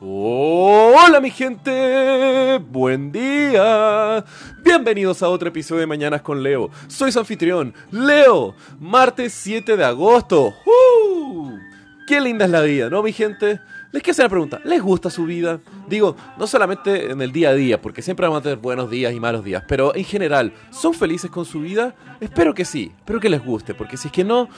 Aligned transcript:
Hola 0.00 1.20
mi 1.20 1.30
gente, 1.30 2.58
buen 2.58 3.12
día. 3.12 4.24
Bienvenidos 4.64 5.22
a 5.22 5.28
otro 5.28 5.48
episodio 5.48 5.82
de 5.82 5.86
Mañanas 5.86 6.20
con 6.20 6.42
Leo. 6.42 6.68
Soy 6.88 7.12
su 7.12 7.20
anfitrión, 7.20 7.72
Leo. 7.92 8.56
Martes 8.80 9.32
7 9.34 9.76
de 9.76 9.84
agosto. 9.84 10.52
Qué 12.06 12.20
linda 12.20 12.44
es 12.44 12.50
la 12.50 12.60
vida, 12.60 12.90
¿no 12.90 13.02
mi 13.02 13.12
gente? 13.12 13.60
Les 13.90 14.02
quiero 14.02 14.12
hacer 14.12 14.24
una 14.26 14.30
pregunta, 14.30 14.60
¿les 14.64 14.82
gusta 14.82 15.08
su 15.08 15.24
vida? 15.24 15.60
Digo, 15.88 16.14
no 16.36 16.46
solamente 16.46 17.10
en 17.10 17.22
el 17.22 17.32
día 17.32 17.48
a 17.48 17.54
día, 17.54 17.80
porque 17.80 18.02
siempre 18.02 18.26
vamos 18.26 18.40
a 18.40 18.42
tener 18.42 18.58
buenos 18.58 18.90
días 18.90 19.14
y 19.14 19.20
malos 19.20 19.42
días, 19.42 19.64
pero 19.66 19.94
en 19.94 20.04
general, 20.04 20.52
¿son 20.70 20.92
felices 20.92 21.30
con 21.30 21.46
su 21.46 21.60
vida? 21.60 21.94
Espero 22.20 22.52
que 22.52 22.66
sí, 22.66 22.92
espero 22.94 23.20
que 23.20 23.30
les 23.30 23.42
guste, 23.42 23.72
porque 23.72 23.96
si 23.96 24.08
es 24.08 24.12
que 24.12 24.22
no, 24.22 24.50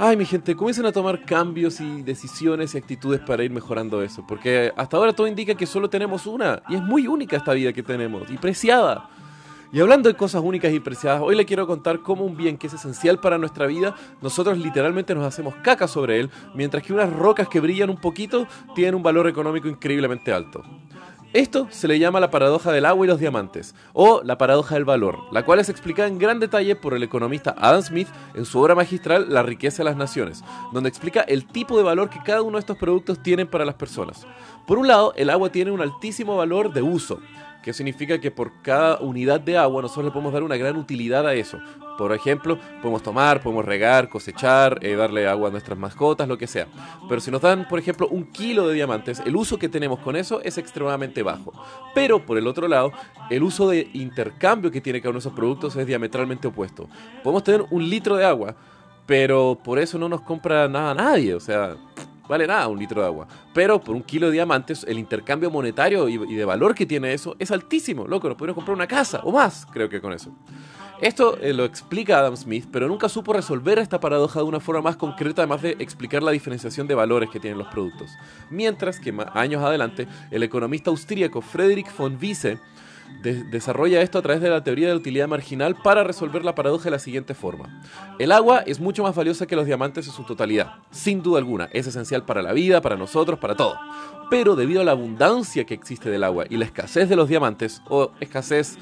ay 0.00 0.16
mi 0.16 0.24
gente, 0.24 0.56
comiencen 0.56 0.86
a 0.86 0.92
tomar 0.92 1.24
cambios 1.24 1.80
y 1.80 2.02
decisiones 2.02 2.74
y 2.74 2.78
actitudes 2.78 3.20
para 3.20 3.44
ir 3.44 3.52
mejorando 3.52 4.02
eso, 4.02 4.26
porque 4.26 4.72
hasta 4.76 4.96
ahora 4.96 5.12
todo 5.12 5.28
indica 5.28 5.54
que 5.54 5.66
solo 5.66 5.88
tenemos 5.88 6.26
una, 6.26 6.62
y 6.68 6.74
es 6.74 6.82
muy 6.82 7.06
única 7.06 7.36
esta 7.36 7.52
vida 7.52 7.72
que 7.72 7.84
tenemos, 7.84 8.28
y 8.28 8.38
preciada. 8.38 9.08
Y 9.70 9.80
hablando 9.80 10.08
de 10.08 10.16
cosas 10.16 10.42
únicas 10.42 10.72
y 10.72 10.80
preciadas, 10.80 11.20
hoy 11.22 11.36
le 11.36 11.44
quiero 11.44 11.66
contar 11.66 12.00
cómo 12.00 12.24
un 12.24 12.38
bien 12.38 12.56
que 12.56 12.68
es 12.68 12.72
esencial 12.72 13.20
para 13.20 13.36
nuestra 13.36 13.66
vida, 13.66 13.94
nosotros 14.22 14.56
literalmente 14.56 15.14
nos 15.14 15.26
hacemos 15.26 15.54
caca 15.56 15.86
sobre 15.86 16.20
él, 16.20 16.30
mientras 16.54 16.82
que 16.82 16.94
unas 16.94 17.12
rocas 17.12 17.48
que 17.48 17.60
brillan 17.60 17.90
un 17.90 17.98
poquito 17.98 18.46
tienen 18.74 18.94
un 18.94 19.02
valor 19.02 19.28
económico 19.28 19.68
increíblemente 19.68 20.32
alto. 20.32 20.62
Esto 21.34 21.68
se 21.68 21.86
le 21.86 21.98
llama 21.98 22.20
la 22.20 22.30
paradoja 22.30 22.72
del 22.72 22.86
agua 22.86 23.04
y 23.04 23.08
los 23.10 23.20
diamantes, 23.20 23.74
o 23.92 24.22
la 24.24 24.38
paradoja 24.38 24.76
del 24.76 24.86
valor, 24.86 25.18
la 25.30 25.44
cual 25.44 25.58
es 25.58 25.68
explicada 25.68 26.08
en 26.08 26.18
gran 26.18 26.40
detalle 26.40 26.74
por 26.74 26.94
el 26.94 27.02
economista 27.02 27.54
Adam 27.58 27.82
Smith 27.82 28.08
en 28.34 28.46
su 28.46 28.58
obra 28.58 28.74
magistral 28.74 29.26
La 29.28 29.42
riqueza 29.42 29.78
de 29.82 29.90
las 29.90 29.98
naciones, 29.98 30.42
donde 30.72 30.88
explica 30.88 31.20
el 31.20 31.46
tipo 31.46 31.76
de 31.76 31.82
valor 31.82 32.08
que 32.08 32.22
cada 32.24 32.40
uno 32.40 32.56
de 32.56 32.60
estos 32.60 32.78
productos 32.78 33.22
tienen 33.22 33.46
para 33.46 33.66
las 33.66 33.74
personas. 33.74 34.26
Por 34.66 34.78
un 34.78 34.88
lado, 34.88 35.12
el 35.16 35.28
agua 35.28 35.52
tiene 35.52 35.70
un 35.70 35.82
altísimo 35.82 36.34
valor 36.38 36.72
de 36.72 36.80
uso, 36.80 37.20
que 37.68 37.74
significa 37.74 38.18
que 38.18 38.30
por 38.30 38.62
cada 38.62 38.98
unidad 39.00 39.40
de 39.40 39.58
agua 39.58 39.82
nosotros 39.82 40.06
le 40.06 40.10
podemos 40.10 40.32
dar 40.32 40.42
una 40.42 40.56
gran 40.56 40.78
utilidad 40.78 41.26
a 41.26 41.34
eso. 41.34 41.60
Por 41.98 42.14
ejemplo, 42.14 42.58
podemos 42.80 43.02
tomar, 43.02 43.42
podemos 43.42 43.62
regar, 43.62 44.08
cosechar, 44.08 44.78
eh, 44.80 44.94
darle 44.94 45.28
agua 45.28 45.50
a 45.50 45.52
nuestras 45.52 45.78
mascotas, 45.78 46.26
lo 46.26 46.38
que 46.38 46.46
sea. 46.46 46.66
Pero 47.10 47.20
si 47.20 47.30
nos 47.30 47.42
dan, 47.42 47.68
por 47.68 47.78
ejemplo, 47.78 48.08
un 48.08 48.24
kilo 48.32 48.66
de 48.66 48.72
diamantes, 48.72 49.20
el 49.20 49.36
uso 49.36 49.58
que 49.58 49.68
tenemos 49.68 49.98
con 49.98 50.16
eso 50.16 50.40
es 50.42 50.56
extremadamente 50.56 51.22
bajo. 51.22 51.52
Pero 51.94 52.24
por 52.24 52.38
el 52.38 52.46
otro 52.46 52.68
lado, 52.68 52.90
el 53.28 53.42
uso 53.42 53.68
de 53.68 53.90
intercambio 53.92 54.70
que 54.70 54.80
tiene 54.80 55.02
cada 55.02 55.10
uno 55.10 55.18
de 55.18 55.28
esos 55.28 55.34
productos 55.34 55.76
es 55.76 55.86
diametralmente 55.86 56.48
opuesto. 56.48 56.88
Podemos 57.22 57.44
tener 57.44 57.66
un 57.68 57.86
litro 57.86 58.16
de 58.16 58.24
agua, 58.24 58.56
pero 59.04 59.58
por 59.62 59.78
eso 59.78 59.98
no 59.98 60.08
nos 60.08 60.22
compra 60.22 60.68
nada 60.68 60.94
nadie. 60.94 61.34
O 61.34 61.40
sea, 61.40 61.76
vale 62.28 62.46
nada 62.46 62.68
un 62.68 62.78
litro 62.78 63.00
de 63.00 63.06
agua. 63.06 63.26
Pero 63.54 63.80
por 63.80 63.94
un 63.94 64.02
kilo 64.02 64.26
de 64.26 64.34
diamantes, 64.34 64.84
el 64.88 64.98
intercambio 64.98 65.50
monetario 65.50 66.08
y, 66.08 66.18
de 66.18 66.44
valor 66.44 66.74
que 66.74 66.86
tiene 66.86 67.12
eso 67.12 67.36
es 67.38 67.50
altísimo. 67.50 68.06
Loco, 68.06 68.28
nos 68.28 68.36
podemos 68.36 68.54
comprar 68.54 68.76
una 68.76 68.86
casa 68.86 69.20
o 69.24 69.32
más, 69.32 69.66
creo 69.66 69.88
que 69.88 70.00
con 70.00 70.12
eso. 70.12 70.32
Esto 71.00 71.38
eh, 71.40 71.52
lo 71.52 71.64
explica 71.64 72.18
Adam 72.18 72.36
Smith, 72.36 72.66
pero 72.72 72.88
nunca 72.88 73.08
supo 73.08 73.32
resolver 73.32 73.78
esta 73.78 74.00
paradoja 74.00 74.40
de 74.40 74.46
una 74.46 74.58
forma 74.58 74.82
más 74.82 74.96
concreta, 74.96 75.42
además 75.42 75.62
de 75.62 75.76
explicar 75.78 76.24
la 76.24 76.32
diferenciación 76.32 76.88
de 76.88 76.96
valores 76.96 77.30
que 77.30 77.38
tienen 77.38 77.56
los 77.56 77.68
productos. 77.68 78.10
Mientras 78.50 78.98
que 78.98 79.14
años 79.32 79.62
adelante, 79.62 80.08
el 80.32 80.42
economista 80.42 80.90
austríaco 80.90 81.40
Friedrich 81.40 81.96
von 81.96 82.18
Wiese 82.20 82.58
desarrolla 83.22 84.00
esto 84.00 84.18
a 84.18 84.22
través 84.22 84.40
de 84.40 84.50
la 84.50 84.62
teoría 84.62 84.88
de 84.88 84.94
utilidad 84.94 85.28
marginal 85.28 85.74
para 85.74 86.04
resolver 86.04 86.44
la 86.44 86.54
paradoja 86.54 86.84
de 86.84 86.92
la 86.92 86.98
siguiente 86.98 87.34
forma. 87.34 87.82
El 88.18 88.32
agua 88.32 88.60
es 88.60 88.80
mucho 88.80 89.02
más 89.02 89.14
valiosa 89.14 89.46
que 89.46 89.56
los 89.56 89.66
diamantes 89.66 90.06
en 90.06 90.12
su 90.12 90.22
totalidad, 90.24 90.74
sin 90.90 91.22
duda 91.22 91.38
alguna, 91.38 91.68
es 91.72 91.86
esencial 91.86 92.24
para 92.24 92.42
la 92.42 92.52
vida, 92.52 92.80
para 92.80 92.96
nosotros, 92.96 93.38
para 93.38 93.56
todo. 93.56 93.78
Pero 94.30 94.56
debido 94.56 94.80
a 94.80 94.84
la 94.84 94.92
abundancia 94.92 95.64
que 95.64 95.74
existe 95.74 96.10
del 96.10 96.24
agua 96.24 96.44
y 96.48 96.56
la 96.56 96.64
escasez 96.64 97.08
de 97.08 97.16
los 97.16 97.28
diamantes, 97.28 97.82
o 97.88 98.12
escasez 98.20 98.78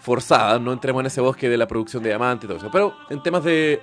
forzada, 0.00 0.58
no 0.60 0.72
entremos 0.72 1.00
en 1.00 1.06
ese 1.06 1.20
bosque 1.20 1.48
de 1.48 1.56
la 1.56 1.66
producción 1.66 2.02
de 2.02 2.10
diamantes 2.10 2.44
y 2.44 2.46
todo 2.46 2.58
eso, 2.58 2.70
pero 2.70 2.94
en 3.10 3.22
temas 3.22 3.42
de 3.42 3.80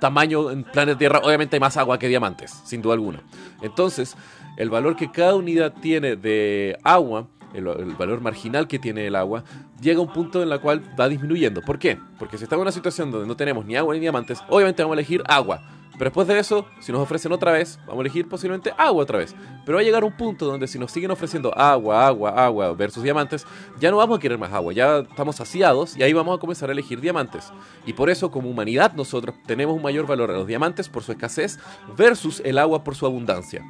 tamaño 0.00 0.50
en 0.50 0.62
planeta 0.64 0.98
Tierra, 0.98 1.20
obviamente 1.24 1.56
hay 1.56 1.60
más 1.60 1.76
agua 1.76 1.98
que 1.98 2.08
diamantes, 2.08 2.52
sin 2.64 2.80
duda 2.80 2.94
alguna. 2.94 3.22
Entonces, 3.60 4.16
el 4.56 4.70
valor 4.70 4.94
que 4.94 5.10
cada 5.10 5.34
unidad 5.34 5.72
tiene 5.80 6.14
de 6.14 6.78
agua 6.84 7.26
el, 7.54 7.94
valor 7.94 8.20
marginal 8.20 8.68
que 8.68 8.78
tiene 8.78 9.06
el 9.06 9.16
agua, 9.16 9.44
llega 9.80 9.98
a 9.98 10.02
un 10.02 10.12
punto 10.12 10.42
en 10.42 10.50
el 10.50 10.60
cual 10.60 10.82
va 10.98 11.08
disminuyendo. 11.08 11.60
¿Por 11.62 11.78
qué? 11.78 11.98
Porque 12.18 12.38
si 12.38 12.44
estamos 12.44 12.62
en 12.62 12.66
una 12.66 12.72
situación 12.72 13.10
donde 13.10 13.26
no 13.26 13.36
tenemos 13.36 13.64
ni 13.64 13.76
agua 13.76 13.94
ni 13.94 14.00
diamantes, 14.00 14.40
obviamente 14.48 14.82
vamos 14.82 14.96
a 14.96 15.00
elegir 15.00 15.22
agua. 15.26 15.62
Pero 15.96 16.06
después 16.06 16.26
de 16.26 16.38
eso, 16.38 16.66
si 16.80 16.90
nos 16.90 17.00
ofrecen 17.00 17.30
otra 17.30 17.52
vez, 17.52 17.78
vamos 17.86 17.98
a 17.98 18.00
elegir 18.00 18.28
posiblemente 18.28 18.72
agua 18.76 19.04
otra 19.04 19.18
vez. 19.18 19.34
Pero 19.64 19.76
va 19.76 19.80
a 19.80 19.84
llegar 19.84 20.02
un 20.02 20.16
punto 20.16 20.46
donde 20.46 20.66
si 20.66 20.76
nos 20.76 20.90
siguen 20.90 21.12
ofreciendo 21.12 21.56
agua, 21.56 22.06
agua, 22.08 22.30
agua 22.30 22.72
versus 22.72 23.02
diamantes, 23.02 23.46
ya 23.78 23.92
no 23.92 23.98
vamos 23.98 24.18
a 24.18 24.20
querer 24.20 24.36
más 24.36 24.52
agua, 24.52 24.72
ya 24.72 24.98
estamos 24.98 25.36
saciados 25.36 25.96
y 25.96 26.02
ahí 26.02 26.12
vamos 26.12 26.36
a 26.36 26.40
comenzar 26.40 26.68
a 26.68 26.72
elegir 26.72 27.00
diamantes. 27.00 27.52
Y 27.86 27.92
por 27.92 28.10
eso 28.10 28.32
como 28.32 28.50
humanidad 28.50 28.92
nosotros 28.94 29.36
tenemos 29.46 29.76
un 29.76 29.82
mayor 29.82 30.06
valor 30.06 30.32
a 30.32 30.34
los 30.34 30.48
diamantes 30.48 30.88
por 30.88 31.04
su 31.04 31.12
escasez 31.12 31.60
versus 31.96 32.42
el 32.44 32.58
agua 32.58 32.82
por 32.82 32.96
su 32.96 33.06
abundancia. 33.06 33.62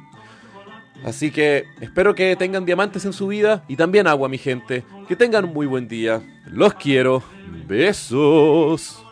Así 1.05 1.29
que 1.29 1.65
espero 1.81 2.15
que 2.15 2.35
tengan 2.35 2.65
diamantes 2.65 3.05
en 3.05 3.13
su 3.13 3.27
vida 3.27 3.63
y 3.67 3.75
también 3.75 4.07
agua, 4.07 4.27
mi 4.27 4.39
gente. 4.39 4.83
Que 5.07 5.15
tengan 5.15 5.45
un 5.45 5.53
muy 5.53 5.67
buen 5.67 5.87
día. 5.87 6.21
Los 6.47 6.73
quiero. 6.73 7.21
Besos. 7.67 9.04